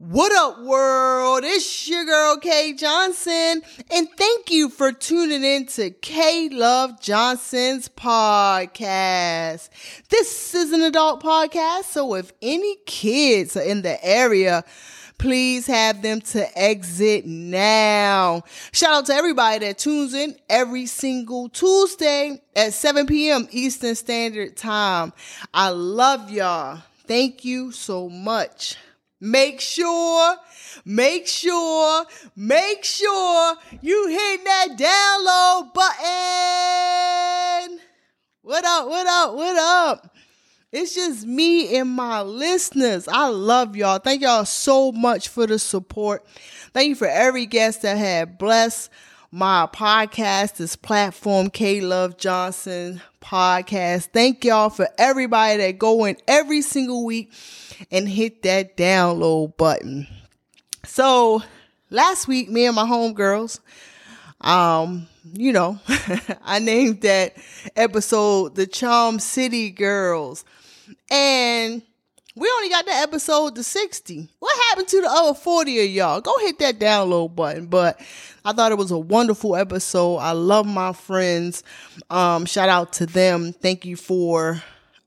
[0.00, 1.40] What up, world?
[1.42, 7.88] It's your girl, Kay Johnson, and thank you for tuning in to K Love Johnson's
[7.88, 9.70] podcast.
[10.08, 14.62] This is an adult podcast, so if any kids are in the area,
[15.18, 18.44] please have them to exit now.
[18.70, 23.48] Shout out to everybody that tunes in every single Tuesday at 7 p.m.
[23.50, 25.12] Eastern Standard Time.
[25.52, 26.84] I love y'all.
[27.08, 28.76] Thank you so much.
[29.20, 30.36] Make sure,
[30.84, 32.06] make sure,
[32.36, 35.98] make sure you hit that download button.
[38.42, 40.14] What up, what up, what up?
[40.70, 43.08] It's just me and my listeners.
[43.08, 43.98] I love y'all.
[43.98, 46.24] Thank y'all so much for the support.
[46.72, 48.88] Thank you for every guest that had blessed
[49.30, 54.06] my podcast, this platform, K Love Johnson podcast.
[54.06, 57.32] Thank y'all for everybody that go in every single week
[57.90, 60.06] and hit that download button.
[60.84, 61.42] So
[61.90, 63.60] last week, me and my homegirls,
[64.40, 65.78] um, you know,
[66.42, 67.36] I named that
[67.76, 70.44] episode the Charm City Girls.
[71.10, 71.82] And
[72.38, 74.28] we only got the episode to 60.
[74.38, 76.20] What happened to the other 40 of y'all?
[76.20, 77.66] Go hit that download button.
[77.66, 78.00] But
[78.44, 80.16] I thought it was a wonderful episode.
[80.16, 81.62] I love my friends.
[82.10, 83.52] Um, shout out to them.
[83.52, 84.62] Thank you for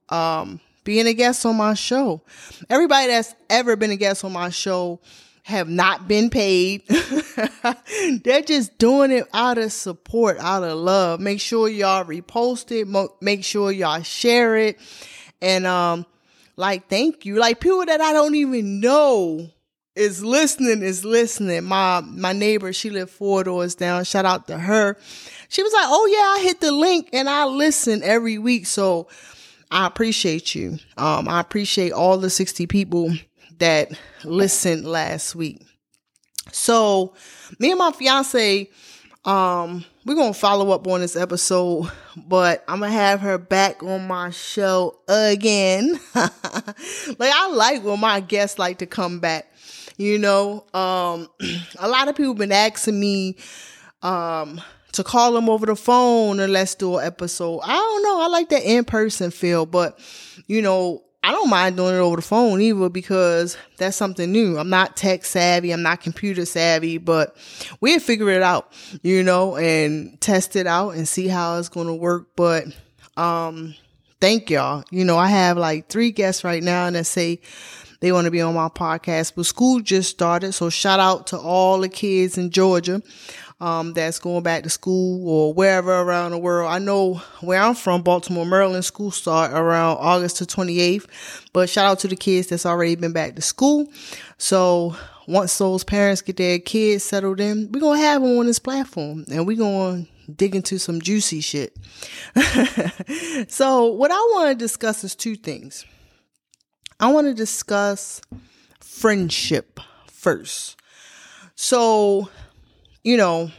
[0.10, 2.22] um being a guest on my show.
[2.70, 5.00] Everybody that's ever been a guest on my show
[5.44, 6.84] have not been paid.
[8.24, 11.20] They're just doing it out of support, out of love.
[11.20, 12.88] Make sure y'all repost it.
[13.22, 14.80] Make sure y'all share it.
[15.42, 16.06] And, um,
[16.56, 17.38] like, thank you.
[17.38, 19.50] Like people that I don't even know
[19.96, 21.64] is listening, is listening.
[21.66, 24.04] My, my neighbor, she lived four doors down.
[24.04, 24.98] Shout out to her.
[25.50, 28.66] She was like, Oh yeah, I hit the link and I listen every week.
[28.66, 29.08] So,
[29.72, 30.80] I appreciate you.
[30.98, 33.14] Um, I appreciate all the 60 people
[33.60, 33.92] that
[34.26, 35.66] listened last week.
[36.52, 37.14] So,
[37.58, 38.70] me and my fiance,
[39.26, 44.08] um, we're gonna follow up on this episode, but I'm gonna have her back on
[44.08, 46.00] my show again.
[46.16, 46.34] like
[47.20, 49.48] I like when my guests like to come back.
[49.98, 51.28] You know, um,
[51.80, 53.38] a lot of people been asking me,
[54.02, 54.60] um,
[54.94, 57.60] to call them over the phone and let's do an episode.
[57.64, 58.22] I don't know.
[58.22, 60.00] I like that in person feel, but
[60.48, 64.58] you know, I don't mind doing it over the phone either because that's something new.
[64.58, 65.72] I'm not tech savvy.
[65.72, 67.38] I'm not computer savvy, but
[67.80, 68.72] we'll figure it out,
[69.04, 72.30] you know, and test it out and see how it's going to work.
[72.36, 72.66] But,
[73.18, 73.76] um,
[74.20, 74.84] thank y'all.
[74.90, 77.40] You know, I have like three guests right now that say
[78.00, 80.54] they want to be on my podcast, but school just started.
[80.54, 83.04] So shout out to all the kids in Georgia
[83.62, 86.70] um, that's going back to school or wherever around the world.
[86.70, 91.06] I know where I'm from, Baltimore, Maryland, school start around August the 28th.
[91.54, 93.88] But shout out to the kids that's already been back to school.
[94.40, 94.96] So
[95.28, 98.58] once those parents get their kids settled in, we're going to have them on this
[98.58, 101.78] platform and we're going to dig into some juicy shit.
[103.48, 105.86] so what I want to discuss is two things.
[107.00, 108.22] I want to discuss
[108.80, 110.78] friendship first.
[111.56, 112.30] So
[113.04, 113.52] you know,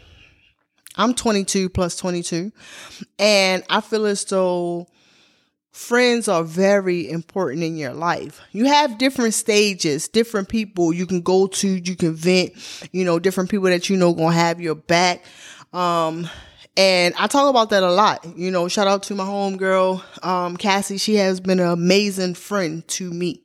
[0.97, 2.53] I'm 22 plus 22,
[3.19, 4.87] and I feel as though
[5.73, 8.41] friends are very important in your life.
[8.53, 12.53] You have different stages, different people you can go to, you can vent,
[12.93, 15.25] you know, different people that you know gonna have your back.
[15.73, 16.29] Um,
[16.77, 18.25] and I talk about that a lot.
[18.37, 20.99] You know, shout out to my homegirl, um, Cassie.
[20.99, 23.43] She has been an amazing friend to me.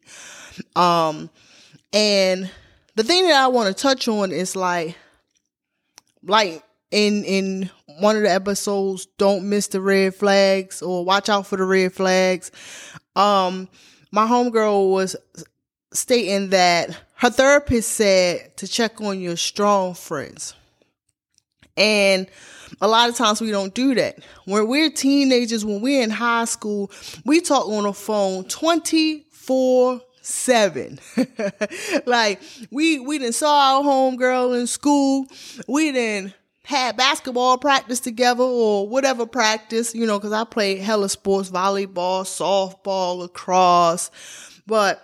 [0.75, 1.29] Um,
[1.93, 2.49] and
[2.95, 4.95] the thing that I want to touch on is like,
[6.27, 11.47] like in in one of the episodes don't miss the red flags or watch out
[11.47, 12.51] for the red flags
[13.15, 13.67] um
[14.11, 15.15] my homegirl was
[15.91, 20.53] stating that her therapist said to check on your strong friends
[21.75, 22.27] and
[22.81, 24.19] a lot of times we don't do that.
[24.45, 26.91] When we're teenagers, when we're in high school,
[27.23, 30.99] we talk on the phone 24 seven.
[32.05, 32.41] like
[32.71, 35.27] we we didn't saw our homegirl in school.
[35.67, 36.33] We didn't
[36.67, 42.23] had basketball practice together or whatever practice, you know, because I played hella sports, volleyball,
[42.25, 44.11] softball, lacrosse.
[44.67, 45.01] But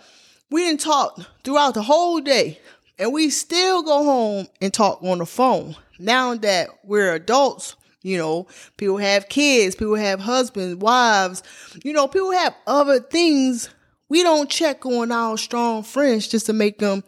[0.49, 2.59] we didn't talk throughout the whole day.
[2.99, 5.75] And we still go home and talk on the phone.
[5.99, 11.43] Now that we're adults, you know, people have kids, people have husbands, wives,
[11.83, 13.69] you know, people have other things
[14.13, 17.03] we don't check on our strong friends just to make them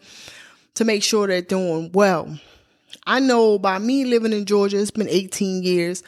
[0.74, 2.36] to make sure they're doing well.
[3.06, 6.02] I know by me living in Georgia, it's been 18 years.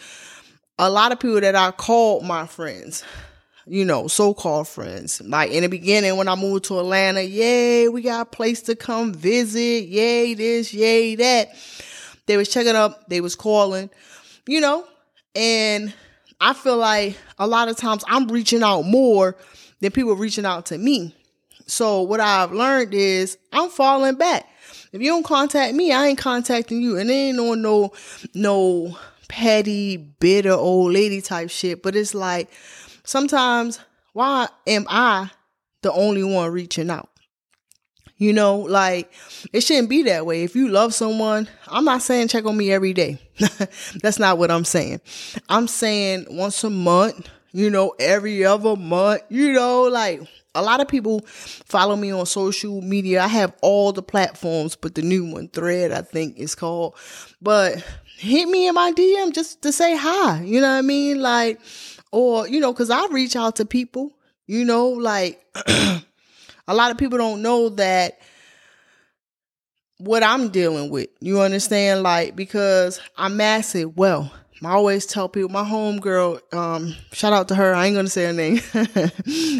[0.77, 3.05] A lot of people that I called my friends,
[3.65, 5.23] you know, so called friends.
[5.25, 8.75] Like in the beginning, when I moved to Atlanta, yay, we got a place to
[8.75, 11.51] come visit, yay, this, yay, that.
[12.27, 13.89] They was checking up, they was calling,
[14.49, 14.85] you know,
[15.37, 15.95] and
[16.41, 19.37] I feel like a lot of times I'm reaching out more
[19.81, 21.15] than people reaching out to me.
[21.67, 24.49] So what I've learned is I'm falling back.
[24.93, 26.97] If you don't contact me, I ain't contacting you.
[26.97, 27.93] And ain't on no
[28.35, 28.97] no
[29.29, 31.83] petty, bitter old lady type shit.
[31.83, 32.51] But it's like
[33.05, 33.81] sometimes
[34.13, 35.31] why am I
[35.83, 37.09] the only one reaching out?
[38.17, 39.13] You know, like
[39.53, 40.43] it shouldn't be that way.
[40.43, 43.19] If you love someone, I'm not saying check on me every day.
[44.03, 45.01] That's not what I'm saying.
[45.49, 50.21] I'm saying once a month, you know, every other month, you know, like
[50.55, 53.23] a lot of people follow me on social media.
[53.23, 56.95] I have all the platforms, but the new one, Thread, I think is called.
[57.41, 57.85] But
[58.17, 60.43] hit me in my DM just to say hi.
[60.43, 61.21] You know what I mean?
[61.21, 61.61] Like,
[62.11, 64.17] or, you know, cause I reach out to people,
[64.47, 68.19] you know, like a lot of people don't know that
[69.99, 71.09] what I'm dealing with.
[71.21, 72.03] You understand?
[72.03, 74.33] Like, because I'm massive well.
[74.63, 77.75] I always tell people, my homegirl, um, shout out to her.
[77.75, 78.61] I ain't gonna say her name,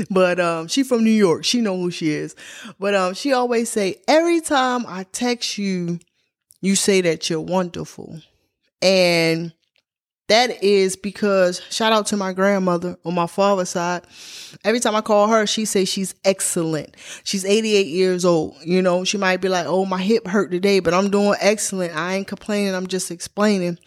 [0.11, 1.45] but um, she from New York.
[1.45, 2.35] She know who she is.
[2.81, 6.01] But um, she always say, every time I text you,
[6.61, 8.21] you say that you're wonderful,
[8.83, 9.53] and
[10.29, 14.03] that is because shout out to my grandmother on my father's side.
[14.63, 16.97] Every time I call her, she says she's excellent.
[17.25, 18.57] She's 88 years old.
[18.63, 21.97] You know, she might be like, oh, my hip hurt today, but I'm doing excellent.
[21.97, 22.75] I ain't complaining.
[22.75, 23.79] I'm just explaining.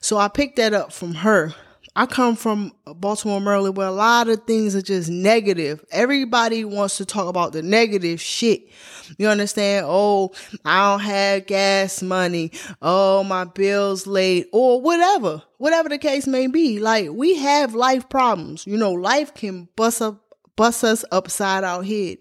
[0.00, 1.52] So I picked that up from her.
[1.98, 5.84] I come from Baltimore, Maryland, where a lot of things are just negative.
[5.90, 8.68] Everybody wants to talk about the negative shit.
[9.16, 9.84] You understand?
[9.88, 10.30] Oh,
[10.64, 12.52] I don't have gas money.
[12.80, 16.78] Oh, my bills late or whatever, whatever the case may be.
[16.78, 18.64] Like we have life problems.
[18.64, 20.22] You know, life can bust up
[20.54, 22.18] bust us upside our head.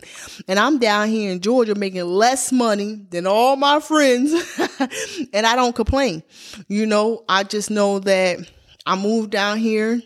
[0.48, 4.34] And I'm down here in Georgia making less money than all my friends.
[5.34, 6.24] and I don't complain.
[6.68, 8.40] You know, I just know that
[8.88, 10.02] I moved down here.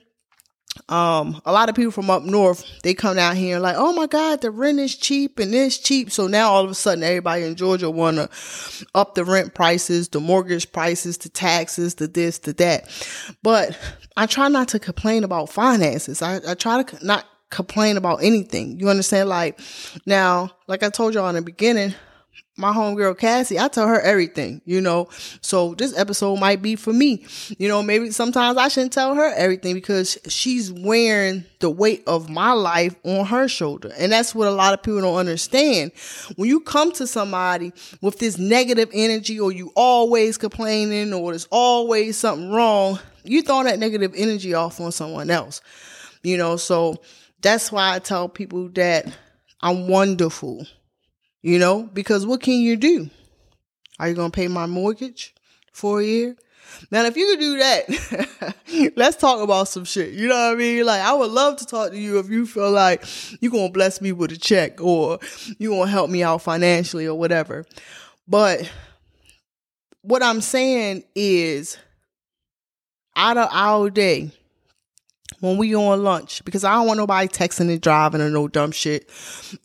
[0.88, 3.92] Um a lot of people from up north they come down here and like oh
[3.92, 6.10] my god the rent is cheap and it's cheap.
[6.12, 8.30] So now all of a sudden everybody in georgia want to
[8.95, 12.89] up the rent prices the mortgage prices the taxes the this the that.
[13.44, 13.78] But
[14.16, 16.22] i try not to complain about finances.
[16.22, 18.80] I, I try to not complain about anything.
[18.80, 19.27] You understand?
[19.27, 19.60] Like
[20.06, 21.94] now like i told y'all in the beginning
[22.57, 25.10] my homegirl Cassie, I tell her everything, you know.
[25.42, 27.25] So this episode might be for me.
[27.57, 32.30] You know, maybe sometimes I shouldn't tell her everything because she's wearing the weight of
[32.30, 33.92] my life on her shoulder.
[33.98, 35.92] And that's what a lot of people don't understand.
[36.36, 41.48] When you come to somebody with this negative energy or you always complaining or there's
[41.51, 45.62] always something wrong, you throw that negative energy off on someone else.
[46.22, 47.01] You know, so
[47.42, 49.07] that's why I tell people that
[49.62, 50.68] I'm wonderful
[51.41, 53.09] you know, because what can you do?
[53.99, 55.33] Are you going to pay my mortgage
[55.73, 56.35] for a year?
[56.89, 60.13] Now, if you could do that, let's talk about some shit.
[60.13, 60.85] You know what I mean?
[60.85, 63.03] Like, I would love to talk to you if you feel like
[63.39, 65.19] you're going to bless me with a check or
[65.59, 67.65] you're going to help me out financially or whatever.
[68.27, 68.71] But
[70.01, 71.77] what I'm saying is,
[73.15, 74.31] out of our day,
[75.39, 78.72] when we on lunch because I don't want nobody texting and driving or no dumb
[78.72, 79.10] shit.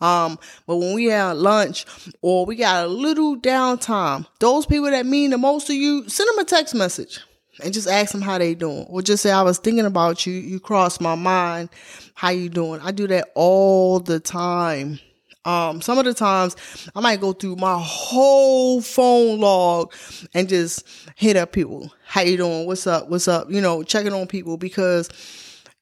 [0.00, 1.84] Um, but when we have lunch
[2.22, 6.28] or we got a little downtime, those people that mean the most to you, send
[6.28, 7.20] them a text message
[7.62, 8.86] and just ask them how they doing.
[8.88, 10.34] Or just say, I was thinking about you.
[10.34, 11.70] You crossed my mind.
[12.14, 12.80] How you doing?
[12.80, 15.00] I do that all the time.
[15.44, 16.56] Um, some of the times
[16.94, 19.94] I might go through my whole phone log
[20.34, 21.92] and just hit up people.
[22.04, 22.66] How you doing?
[22.66, 23.08] What's up?
[23.08, 23.48] What's up?
[23.48, 25.08] You know, checking on people because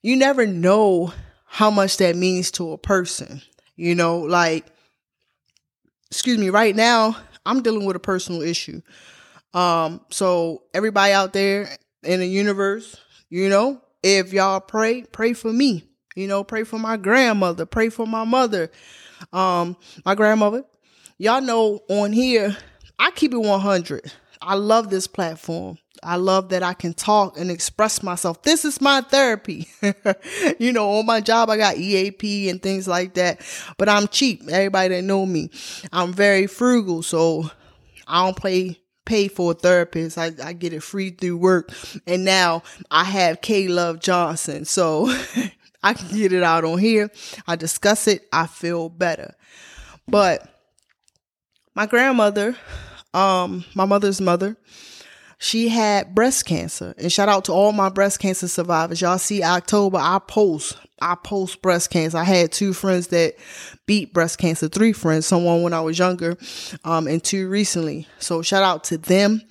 [0.05, 1.11] you never know
[1.45, 3.41] how much that means to a person.
[3.75, 4.67] You know, like,
[6.11, 8.83] excuse me, right now, I'm dealing with a personal issue.
[9.55, 12.95] Um, so everybody out there in the universe,
[13.31, 15.89] you know, if y'all pray, pray for me.
[16.15, 18.69] You know, pray for my grandmother, pray for my mother,
[19.33, 20.65] um, my grandmother.
[21.17, 22.55] Y'all know on here,
[22.99, 24.11] I keep it 100.
[24.39, 25.79] I love this platform.
[26.05, 28.43] I love that I can talk and express myself.
[28.43, 29.67] This is my therapy.
[30.59, 33.41] you know, on my job, I got EAP and things like that,
[33.77, 34.43] but I'm cheap.
[34.47, 35.49] Everybody that know me,
[35.91, 37.01] I'm very frugal.
[37.01, 37.49] So
[38.07, 40.17] I don't play pay for a therapist.
[40.17, 41.71] I, I get it free through work.
[42.05, 44.65] And now I have K Love Johnson.
[44.65, 45.07] So
[45.83, 47.11] I can get it out on here.
[47.47, 48.27] I discuss it.
[48.33, 49.35] I feel better.
[50.07, 50.47] But
[51.73, 52.55] my grandmother,
[53.13, 54.57] um, my mother's mother,
[55.37, 56.93] she had breast cancer.
[56.97, 59.01] And shout out to all my breast cancer survivors.
[59.01, 62.17] Y'all see October, I post, I post breast cancer.
[62.17, 63.35] I had two friends that
[63.85, 66.37] beat breast cancer, three friends, someone when I was younger,
[66.83, 68.07] um, and two recently.
[68.19, 69.41] So shout out to them.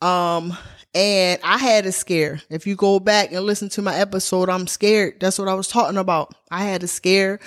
[0.00, 0.56] Um,
[0.94, 2.40] and I had a scare.
[2.48, 5.20] If you go back and listen to my episode, I'm scared.
[5.20, 6.34] That's what I was talking about.
[6.50, 7.40] I had a scare.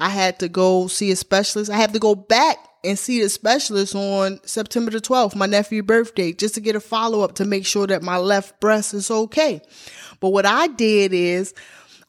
[0.00, 1.70] I had to go see a specialist.
[1.70, 5.84] I have to go back and see the specialist on September the 12th, my nephew's
[5.84, 9.10] birthday, just to get a follow up to make sure that my left breast is
[9.10, 9.60] okay.
[10.20, 11.54] But what I did is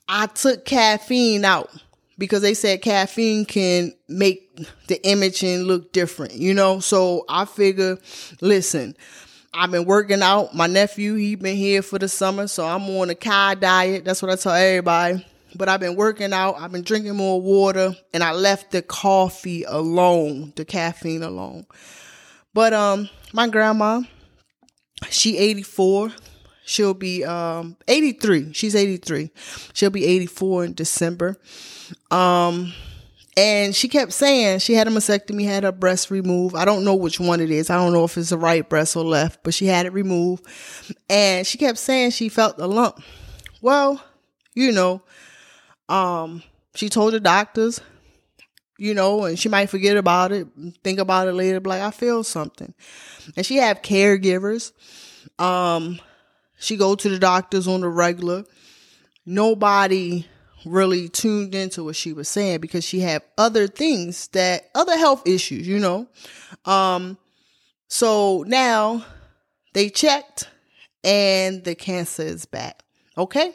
[0.08, 1.70] I took caffeine out
[2.18, 6.80] because they said caffeine can make the imaging look different, you know?
[6.80, 7.98] So I figure,
[8.42, 8.96] listen,
[9.54, 10.54] I've been working out.
[10.54, 14.06] My nephew, he been here for the summer, so I'm on a Kai diet.
[14.06, 15.26] That's what I tell everybody.
[15.56, 16.56] But I've been working out.
[16.60, 21.66] I've been drinking more water, and I left the coffee alone, the caffeine alone.
[22.54, 24.02] But um, my grandma,
[25.10, 26.12] she 84.
[26.66, 28.54] She'll be um 83.
[28.54, 29.32] She's 83.
[29.74, 31.36] She'll be 84 in December.
[32.12, 32.74] Um
[33.36, 36.56] and she kept saying she had a mastectomy, had her breast removed.
[36.56, 37.70] I don't know which one it is.
[37.70, 40.46] I don't know if it's the right breast or left, but she had it removed.
[41.10, 43.02] And she kept saying she felt a lump.
[43.62, 44.04] Well,
[44.56, 45.02] you know,
[45.90, 46.44] um,
[46.76, 47.82] she told the doctors,
[48.78, 50.48] you know, and she might forget about it,
[50.84, 52.74] think about it later, like I feel something.
[53.36, 54.72] And she have caregivers.
[55.38, 56.00] Um,
[56.58, 58.46] she go to the doctors on the regular.
[59.26, 60.26] Nobody
[60.66, 65.28] really tuned into what she was saying because she had other things that other health
[65.28, 66.08] issues, you know.
[66.66, 67.18] Um
[67.88, 69.06] so now
[69.74, 70.50] they checked
[71.04, 72.84] and the cancer is back.
[73.18, 73.54] Okay?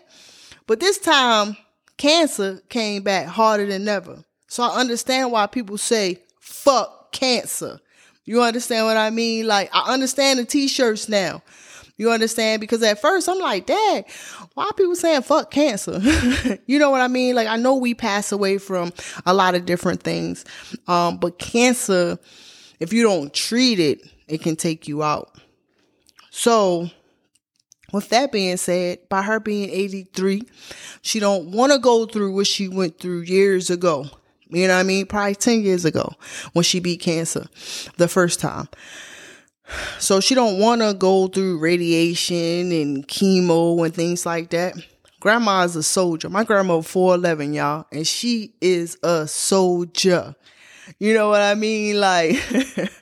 [0.67, 1.57] But this time
[1.97, 4.25] cancer came back harder than ever.
[4.49, 7.81] So I understand why people say fuck cancer.
[8.25, 9.47] You understand what I mean?
[9.47, 11.43] Like I understand the t-shirts now.
[11.97, 12.61] You understand?
[12.61, 14.05] Because at first I'm like, Dad,
[14.55, 16.01] why people saying fuck cancer?
[16.67, 17.35] you know what I mean?
[17.37, 18.93] Like I know we pass away from
[19.27, 20.45] a lot of different things.
[20.89, 22.19] Um, but cancer,
[22.81, 25.37] if you don't treat it, it can take you out.
[26.31, 26.91] So
[27.95, 30.43] with that being said, by her being 83,
[31.01, 34.07] she don't want to go through what she went through years ago.
[34.49, 35.07] You know what I mean?
[35.07, 36.13] Probably 10 years ago
[36.53, 37.47] when she beat cancer
[37.97, 38.69] the first time.
[39.99, 44.75] So she don't want to go through radiation and chemo and things like that.
[45.21, 46.29] Grandma is a soldier.
[46.29, 50.35] My grandma 4'11, y'all, and she is a soldier.
[50.99, 52.01] You know what I mean?
[52.01, 52.37] Like,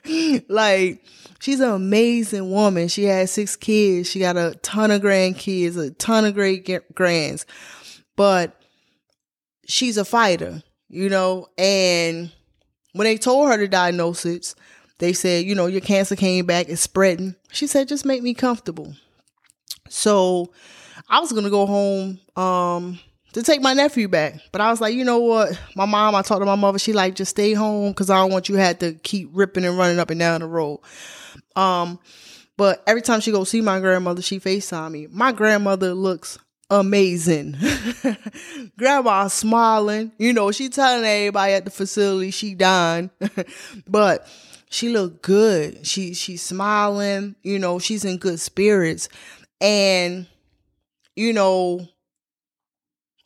[0.49, 1.03] like
[1.39, 2.87] she's an amazing woman.
[2.87, 4.09] She has six kids.
[4.09, 7.45] She got a ton of grandkids, a ton of great grands,
[8.15, 8.59] but
[9.65, 12.31] she's a fighter, you know, and
[12.93, 14.55] when they told her the diagnosis,
[14.99, 17.35] they said, you know, your cancer came back, it's spreading.
[17.51, 18.93] She said, just make me comfortable.
[19.89, 20.53] So
[21.09, 22.99] I was gonna go home um
[23.33, 24.35] to take my nephew back.
[24.51, 25.59] But I was like, you know what?
[25.75, 28.31] My mom, I talked to my mother, she like, just stay home because I don't
[28.31, 30.79] want you had to keep ripping and running up and down the road.
[31.55, 31.99] Um,
[32.57, 35.07] but every time she go see my grandmother, she FaceTime me.
[35.09, 36.37] My grandmother looks
[36.69, 37.57] amazing.
[38.77, 40.11] Grandma smiling.
[40.17, 43.09] You know, she telling everybody at the facility she dying.
[43.87, 44.27] but
[44.69, 45.85] she looked good.
[45.85, 49.09] She she's smiling, you know, she's in good spirits.
[49.61, 50.27] And
[51.15, 51.87] you know,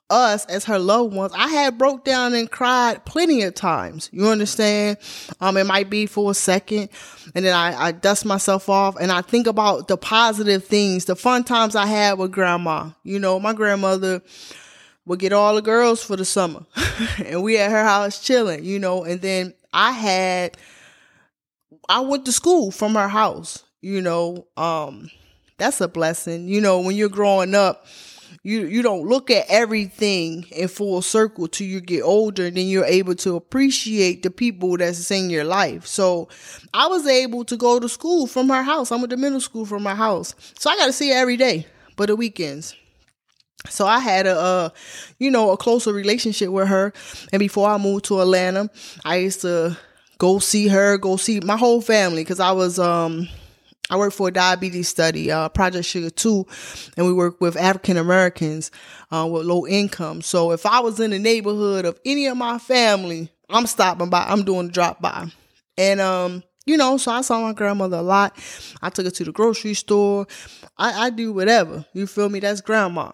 [0.10, 4.10] us as her loved ones, I had broke down and cried plenty of times.
[4.12, 4.98] You understand?
[5.42, 6.90] Um, it might be for a second,
[7.36, 11.16] and then I, I dust myself off and I think about the positive things, the
[11.16, 12.92] fun times I had with grandma.
[13.04, 14.22] You know, my grandmother
[15.06, 16.66] would get all the girls for the summer,
[17.26, 18.64] and we at her house chilling.
[18.64, 20.58] You know, and then I had
[21.90, 24.48] I went to school from her house, you know.
[24.56, 25.10] Um
[25.58, 26.48] that's a blessing.
[26.48, 27.88] You know, when you're growing up,
[28.44, 32.68] you you don't look at everything in full circle till you get older and then
[32.68, 35.86] you're able to appreciate the people that's in your life.
[35.86, 36.30] So
[36.74, 38.92] I was able to go to school from her house.
[38.92, 40.36] I went to middle school from my house.
[40.60, 42.76] So I got to see her every day, but the weekends.
[43.70, 44.72] So I had a,
[45.20, 46.94] you know, a closer relationship with her.
[47.34, 48.70] And before I moved to Atlanta,
[49.04, 49.78] I used to
[50.18, 53.28] go see her, go see my whole family because I was um
[53.90, 56.46] I work for a diabetes study, uh, Project Sugar 2,
[56.98, 58.70] and we work with African Americans
[59.12, 60.22] uh, with low income.
[60.22, 64.26] So if I was in the neighborhood of any of my family, I'm stopping by,
[64.28, 65.32] I'm doing a drop by.
[65.78, 68.38] And, um, you know, so I saw my grandmother a lot.
[68.82, 70.28] I took her to the grocery store.
[70.78, 71.86] I, I do whatever.
[71.94, 72.42] You feel me?
[72.42, 73.14] That's grandma.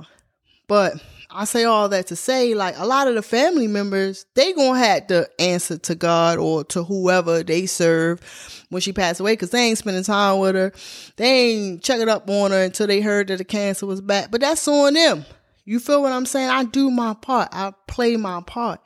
[0.67, 0.95] But
[1.33, 4.77] I say all that to say, like a lot of the family members, they gonna
[4.77, 8.21] have to answer to God or to whoever they serve
[8.69, 10.71] when she passed away, cause they ain't spending time with her.
[11.15, 14.29] They ain't checking up on her until they heard that the cancer was back.
[14.31, 15.25] But that's on them.
[15.65, 16.49] You feel what I'm saying?
[16.49, 17.49] I do my part.
[17.51, 18.79] I play my part.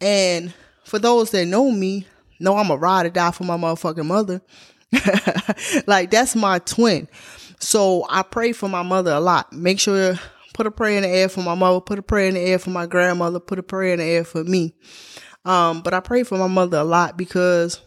[0.00, 0.54] And
[0.84, 2.06] for those that know me,
[2.38, 4.42] know I'm a ride or die for my motherfucking mother.
[5.86, 7.08] like that's my twin.
[7.58, 9.52] So I pray for my mother a lot.
[9.52, 10.18] Make sure
[10.54, 12.58] put a prayer in the air for my mother, put a prayer in the air
[12.58, 14.74] for my grandmother, put a prayer in the air for me.
[15.44, 17.80] Um, but I pray for my mother a lot because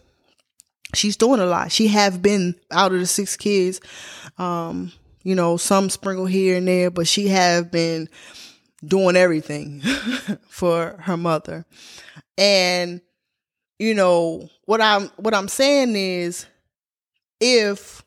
[0.94, 1.72] she's doing a lot.
[1.72, 3.82] She have been out of the six kids.
[4.38, 4.92] Um,
[5.24, 8.08] you know, some sprinkle here and there, but she have been
[8.86, 9.82] doing everything
[10.48, 11.66] for her mother.
[12.38, 13.02] And
[13.80, 16.46] you know, what I'm what I'm saying is
[17.40, 18.04] if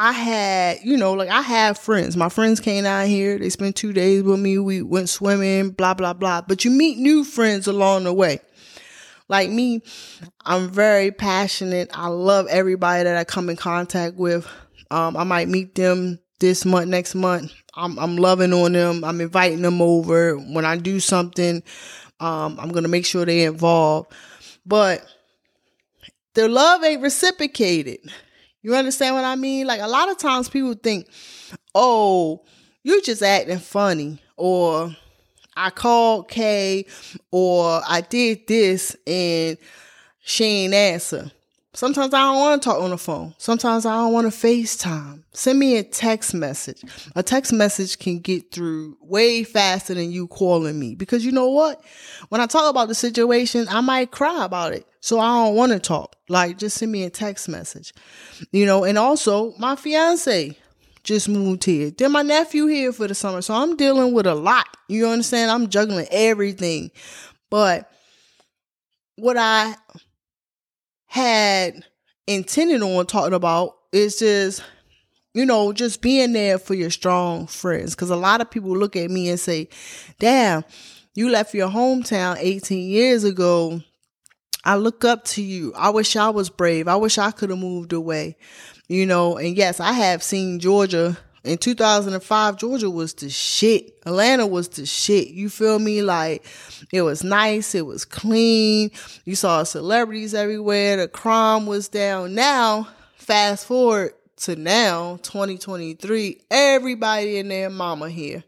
[0.00, 2.16] I had, you know, like I have friends.
[2.16, 3.36] My friends came out here.
[3.36, 4.56] They spent two days with me.
[4.56, 6.42] We went swimming, blah, blah, blah.
[6.42, 8.38] But you meet new friends along the way.
[9.28, 9.82] Like me,
[10.44, 11.90] I'm very passionate.
[11.92, 14.48] I love everybody that I come in contact with.
[14.92, 17.52] Um, I might meet them this month, next month.
[17.74, 19.02] I'm, I'm loving on them.
[19.02, 20.36] I'm inviting them over.
[20.36, 21.60] When I do something,
[22.20, 24.12] um, I'm going to make sure they involved.
[24.64, 25.04] But
[26.34, 27.98] their love ain't reciprocated.
[28.62, 29.66] You understand what I mean?
[29.66, 31.08] Like a lot of times people think,
[31.74, 32.44] oh,
[32.82, 34.94] you just acting funny, or
[35.56, 36.86] I called Kay,
[37.30, 39.58] or I did this and
[40.20, 41.30] she ain't answer.
[41.78, 43.34] Sometimes I don't want to talk on the phone.
[43.38, 45.22] Sometimes I don't want to FaceTime.
[45.32, 46.82] Send me a text message.
[47.14, 51.50] A text message can get through way faster than you calling me because you know
[51.50, 51.80] what?
[52.30, 54.87] When I talk about the situation, I might cry about it.
[55.00, 56.16] So I don't want to talk.
[56.28, 57.92] Like, just send me a text message.
[58.52, 60.56] You know, and also my fiance
[61.04, 61.90] just moved here.
[61.90, 63.40] Then my nephew here for the summer.
[63.42, 64.66] So I'm dealing with a lot.
[64.88, 65.50] You understand?
[65.50, 66.90] I'm juggling everything.
[67.50, 67.90] But
[69.16, 69.74] what I
[71.06, 71.84] had
[72.26, 74.62] intended on talking about is just
[75.32, 78.94] you know just being there for your strong friends because a lot of people look
[78.94, 79.66] at me and say
[80.18, 80.62] damn
[81.14, 83.80] you left your hometown 18 years ago
[84.64, 87.58] i look up to you i wish i was brave i wish i could have
[87.58, 88.36] moved away
[88.88, 93.98] you know and yes i have seen georgia in 2005, Georgia was the shit.
[94.04, 95.28] Atlanta was the shit.
[95.28, 96.02] You feel me?
[96.02, 96.44] Like
[96.92, 98.90] it was nice, it was clean.
[99.24, 100.98] You saw celebrities everywhere.
[100.98, 102.34] The crime was down.
[102.34, 108.44] Now, fast forward to now, 2023, everybody and their mama here.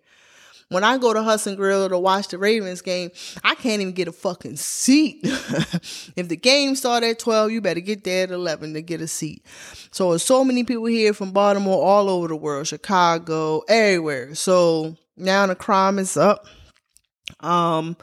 [0.70, 3.10] When I go to Hudson Grill to watch the Ravens game,
[3.42, 5.18] I can't even get a fucking seat.
[5.24, 9.08] if the game started at 12, you better get there at 11 to get a
[9.08, 9.44] seat.
[9.90, 14.36] So there's so many people here from Baltimore all over the world, Chicago, everywhere.
[14.36, 16.46] So now the crime is up.
[17.40, 17.96] Um,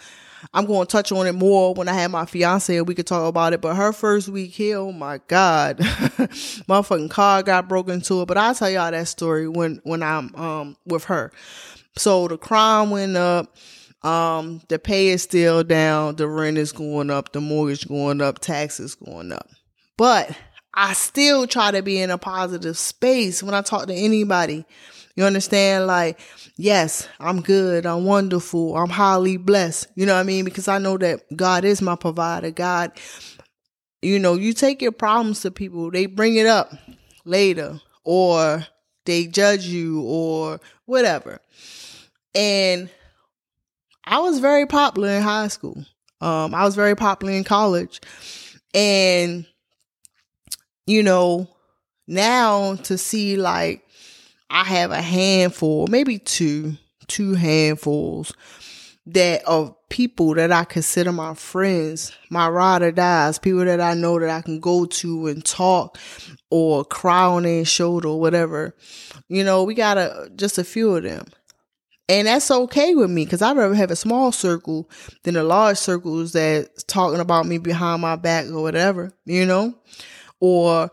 [0.53, 3.07] I'm going to touch on it more when I have my fiance and we could
[3.07, 3.61] talk about it.
[3.61, 8.27] But her first week here, oh my God, motherfucking car got broken into it.
[8.27, 11.31] But I'll tell y'all that story when, when I'm, um, with her.
[11.97, 13.55] So the crime went up.
[14.03, 16.15] Um, the pay is still down.
[16.15, 17.33] The rent is going up.
[17.33, 18.39] The mortgage going up.
[18.39, 19.49] Taxes going up.
[19.97, 20.37] But
[20.73, 24.65] I still try to be in a positive space when I talk to anybody.
[25.15, 25.87] You understand?
[25.87, 26.19] Like,
[26.57, 27.87] yes, I'm good.
[27.87, 28.77] I'm wonderful.
[28.77, 29.87] I'm highly blessed.
[29.95, 30.45] You know what I mean?
[30.45, 32.51] Because I know that God is my provider.
[32.51, 32.91] God,
[34.03, 36.71] you know, you take your problems to people, they bring it up
[37.25, 38.67] later or
[39.05, 41.41] they judge you or whatever.
[42.37, 42.89] And
[44.05, 45.83] I was very popular in high school.
[46.21, 47.99] Um, I was very popular in college.
[48.75, 49.45] And,
[50.85, 51.49] you know,
[52.07, 53.83] now to see like
[54.51, 58.33] I have a handful, maybe two, two handfuls
[59.07, 63.93] that of people that I consider my friends, my ride or dies, people that I
[63.95, 65.97] know that I can go to and talk
[66.51, 68.75] or cry on their shoulder or whatever.
[69.27, 71.25] You know, we got a just a few of them.
[72.09, 74.89] And that's okay with me because I'd rather have a small circle
[75.23, 79.75] than a large circles that's talking about me behind my back or whatever, you know?
[80.39, 80.89] Or,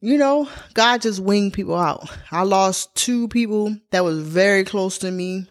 [0.00, 2.10] you know, God just winged people out.
[2.30, 5.46] I lost two people that was very close to me.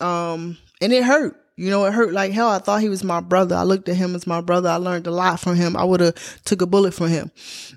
[0.00, 1.40] Um, and it hurt.
[1.56, 2.48] You know, it hurt like hell.
[2.48, 3.56] I thought he was my brother.
[3.56, 4.68] I looked at him as my brother.
[4.68, 5.76] I learned a lot from him.
[5.76, 7.30] I would have took a bullet for him,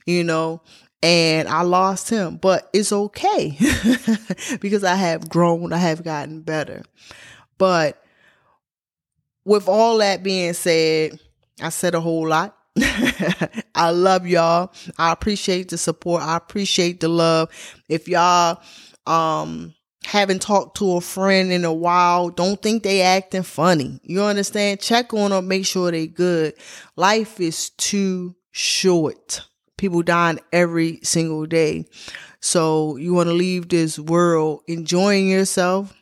[0.05, 0.61] you know
[1.03, 3.57] and I lost him, but it's okay
[4.59, 6.83] because I have grown, I have gotten better.
[7.57, 8.01] But
[9.45, 11.19] with all that being said,
[11.61, 12.57] I said a whole lot.
[13.75, 14.71] I love y'all.
[14.97, 16.21] I appreciate the support.
[16.21, 17.49] I appreciate the love.
[17.89, 18.61] If y'all
[19.05, 19.73] um
[20.05, 23.99] haven't talked to a friend in a while, don't think they acting funny.
[24.03, 24.79] You understand?
[24.79, 26.53] Check on them, make sure they good.
[26.95, 29.47] Life is too short.
[29.77, 31.85] People dying every single day.
[32.39, 35.93] So you want to leave this world enjoying yourself.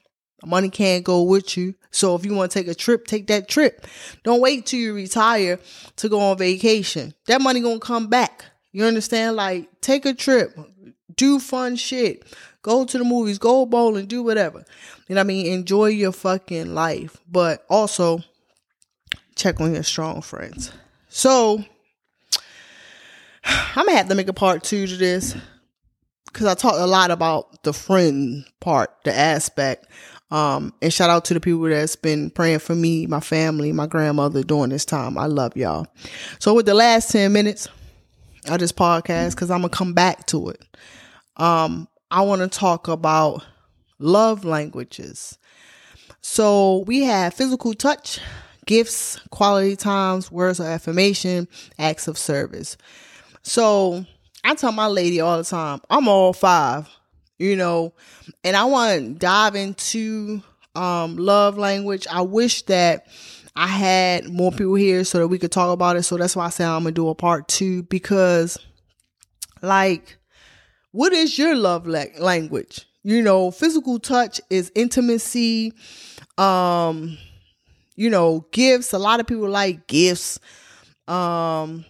[0.45, 1.75] Money can't go with you.
[1.91, 3.88] So if you want to take a trip, take that trip.
[4.23, 5.59] Don't wait till you retire
[5.97, 7.13] to go on vacation.
[7.27, 8.45] That money going to come back.
[8.71, 9.35] You understand?
[9.35, 10.57] Like take a trip.
[11.15, 12.25] Do fun shit.
[12.61, 14.65] Go to the movies, go bowling, do whatever.
[15.07, 15.45] You know what I mean?
[15.53, 17.17] Enjoy your fucking life.
[17.31, 18.21] But also
[19.35, 20.71] check on your strong friends.
[21.09, 21.63] So
[23.45, 25.36] I'm gonna have to make a part two to this.
[26.34, 29.88] Cause I talked a lot about the friend part, the aspect.
[30.31, 33.88] Um, and shout out to the people that's been praying for me, my family, my
[33.88, 35.17] grandmother during this time.
[35.17, 35.88] I love y'all.
[36.39, 37.69] So with the last 10 minutes
[38.49, 40.62] of this podcast, because I'm gonna come back to it.
[41.38, 43.45] Um, I want to talk about
[43.99, 45.38] love languages.
[46.21, 48.19] So we have physical touch,
[48.65, 52.77] gifts, quality times, words of affirmation, acts of service.
[53.45, 54.03] So
[54.43, 56.89] I tell my lady all the time, I'm all five,
[57.38, 57.93] you know,
[58.43, 60.41] and I want to dive into
[60.73, 62.08] um, love language.
[62.12, 63.05] I wish that
[63.55, 66.03] I had more people here so that we could talk about it.
[66.03, 68.58] So that's why I said I'm gonna do a part two because,
[69.62, 70.17] like,
[70.91, 72.88] what is your love la- language?
[73.03, 75.71] You know, physical touch is intimacy.
[76.39, 77.19] Um,
[77.95, 78.91] you know, gifts.
[78.91, 80.39] A lot of people like gifts.
[81.08, 81.86] Um,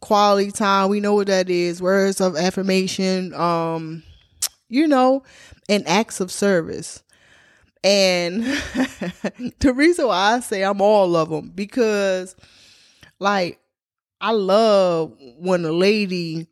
[0.00, 0.88] quality time.
[0.88, 1.82] We know what that is.
[1.82, 3.34] Words of affirmation.
[3.34, 4.02] Um,
[4.68, 5.22] you know,
[5.68, 7.02] and acts of service.
[7.84, 8.42] And
[9.60, 12.36] the reason why I say I'm all of them because,
[13.18, 13.60] like,
[14.20, 16.48] I love when a lady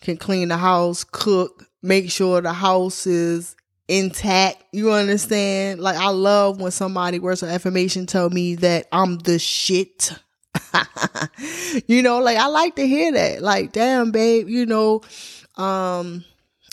[0.00, 3.56] can clean the house, cook, make sure the house is
[3.88, 4.64] intact.
[4.72, 5.80] You understand?
[5.80, 10.12] Like I love when somebody words of affirmation tell me that I'm the shit.
[11.86, 13.42] you know, like I like to hear that.
[13.42, 15.02] Like, damn, babe, you know,
[15.56, 16.24] um,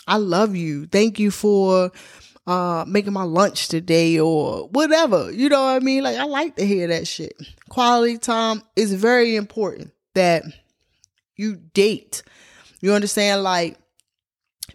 [0.08, 0.88] I love you.
[0.88, 1.92] Thank you for
[2.48, 5.32] uh making my lunch today or whatever.
[5.32, 6.04] You know what I mean?
[6.04, 7.34] Like I like to hear that shit.
[7.70, 10.44] Quality time is very important that
[11.36, 12.24] you date
[12.82, 13.44] you understand?
[13.44, 13.78] Like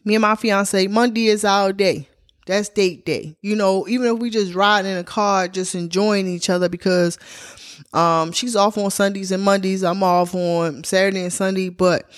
[0.05, 2.09] me and my fiance, Monday is our day.
[2.47, 3.37] That's date day.
[3.43, 7.19] You know, even if we just riding in a car, just enjoying each other because
[7.93, 9.83] um she's off on Sundays and Mondays.
[9.83, 12.09] I'm off on Saturday and Sunday, but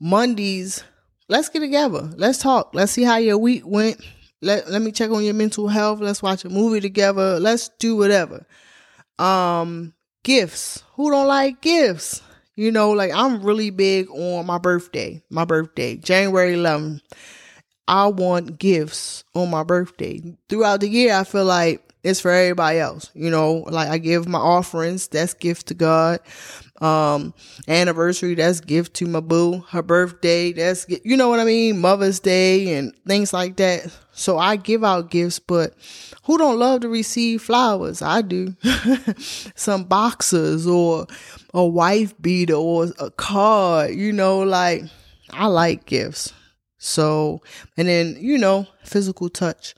[0.00, 0.82] Mondays,
[1.28, 2.10] let's get together.
[2.16, 2.70] Let's talk.
[2.72, 4.00] Let's see how your week went.
[4.40, 6.00] Let let me check on your mental health.
[6.00, 7.38] Let's watch a movie together.
[7.38, 8.46] Let's do whatever.
[9.18, 9.92] Um
[10.24, 10.82] gifts.
[10.94, 12.22] Who don't like gifts?
[12.54, 15.22] You know, like I'm really big on my birthday.
[15.30, 17.00] My birthday, January 11th.
[17.88, 20.22] I want gifts on my birthday.
[20.50, 23.10] Throughout the year, I feel like it's for everybody else.
[23.14, 26.20] You know, like I give my offerings, that's gift to God.
[26.82, 27.34] Um,
[27.66, 29.64] anniversary, that's gift to my boo.
[29.70, 33.90] Her birthday, that's you know what I mean, Mother's Day and things like that.
[34.12, 35.74] So I give out gifts, but
[36.24, 38.02] who don't love to receive flowers?
[38.02, 38.54] I do.
[39.16, 41.06] Some boxes or
[41.54, 44.84] a wife beater or a card, you know, like
[45.30, 46.34] I like gifts.
[46.78, 47.42] So,
[47.76, 49.74] and then, you know, physical touch.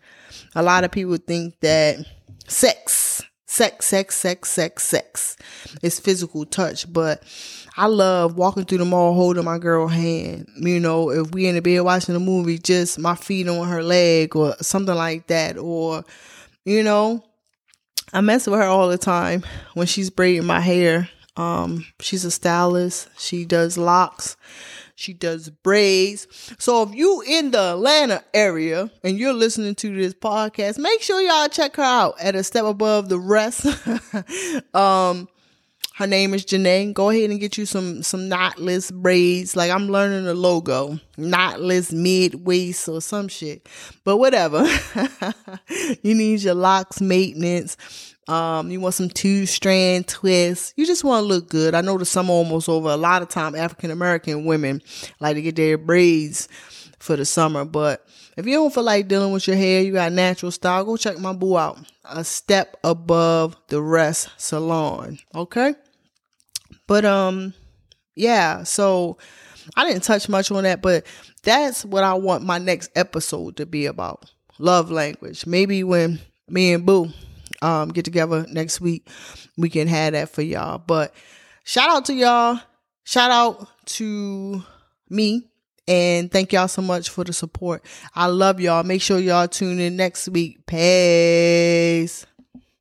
[0.55, 2.05] A lot of people think that
[2.47, 5.37] sex, sex, sex, sex, sex, sex
[5.83, 7.23] is physical touch, but
[7.77, 10.47] I love walking through the mall holding my girl hand.
[10.57, 13.83] You know, if we in the bed watching a movie, just my feet on her
[13.83, 16.05] leg or something like that, or
[16.65, 17.25] you know,
[18.13, 21.09] I mess with her all the time when she's braiding my hair.
[21.37, 23.09] Um, she's a stylist.
[23.19, 24.37] She does locks.
[25.01, 26.27] She does braids.
[26.59, 31.23] So if you in the Atlanta area and you're listening to this podcast, make sure
[31.23, 33.65] y'all check her out at a step above the rest.
[34.75, 35.27] um,
[35.95, 36.93] her name is Janae.
[36.93, 39.57] Go ahead and get you some some knotless braids.
[39.57, 43.67] Like I'm learning the logo, knotless mid waist or some shit.
[44.05, 44.67] But whatever.
[46.03, 48.10] you need your locks maintenance.
[48.31, 50.73] Um, you want some two strand twists.
[50.77, 51.75] You just want to look good.
[51.75, 52.89] I know the summer almost over.
[52.89, 54.83] A lot of time African American women
[55.19, 56.49] like to get their braids
[57.01, 57.65] for the summer.
[57.65, 60.97] But if you don't feel like dealing with your hair, you got natural style, go
[60.97, 61.79] check my boo out.
[62.05, 65.19] A step above the rest salon.
[65.35, 65.75] Okay.
[66.87, 67.53] But um
[68.15, 69.19] yeah, so
[69.77, 71.05] I didn't touch much on that, but
[71.43, 74.31] that's what I want my next episode to be about.
[74.59, 75.47] Love language.
[75.47, 77.13] Maybe when me and Boo
[77.63, 79.09] um get together next week,
[79.57, 80.79] we can have that for y'all.
[80.79, 81.15] But
[81.65, 82.61] shout out to y'all.
[83.05, 84.63] Shout out to
[85.09, 85.49] me
[85.89, 87.85] And thank y'all so much for the support.
[88.15, 88.85] I love y'all.
[88.85, 90.65] Make sure y'all tune in next week.
[90.67, 92.27] Peace.